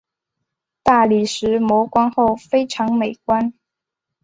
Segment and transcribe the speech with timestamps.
[0.81, 3.53] 大理石磨光后非常美观。